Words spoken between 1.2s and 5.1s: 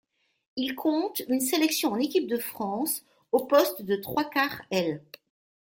une sélection en équipe de France au poste de trois-quarts aile.